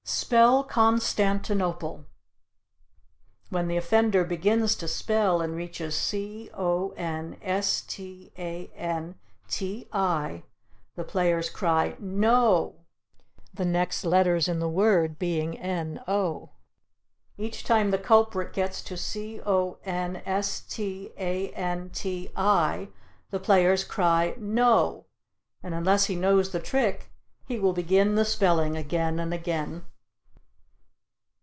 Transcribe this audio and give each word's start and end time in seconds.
Spell 0.03 0.63
Constantinople. 0.63 2.05
When 3.49 3.67
the 3.67 3.75
offender 3.77 4.23
begins 4.25 4.75
to 4.77 4.87
spell 4.87 5.41
and 5.41 5.55
reaches 5.55 5.95
C 5.95 6.49
o 6.53 6.93
n 6.97 7.37
s 7.41 7.81
t 7.81 8.31
a 8.37 8.69
n 8.75 9.15
t 9.49 9.87
i, 9.93 10.43
the 10.95 11.03
players 11.05 11.49
cry 11.49 11.95
"no" 11.99 12.75
(the 13.53 13.65
next 13.65 14.03
letters 14.05 14.47
in 14.49 14.59
the 14.59 14.69
word 14.69 15.17
being 15.19 15.57
n 15.57 16.01
o). 16.07 16.51
Each 17.37 17.63
time 17.63 17.91
the 17.91 17.97
culprit 17.97 18.51
gets 18.53 18.81
to 18.83 18.95
C 18.97 19.39
o 19.45 19.79
n 19.85 20.17
s 20.25 20.59
t 20.61 21.11
a 21.17 21.51
n 21.51 21.89
t 21.91 22.29
i, 22.35 22.87
the 23.31 23.39
players 23.39 23.83
cry 23.85 24.35
"no," 24.37 25.05
and 25.63 25.73
unless 25.73 26.05
he 26.05 26.15
knows 26.15 26.51
the 26.51 26.59
trick 26.59 27.11
he 27.45 27.57
will 27.59 27.73
begin 27.73 28.15
the 28.15 28.25
spelling 28.25 28.75
again 28.77 29.17
and 29.19 29.33
again. 29.33 29.85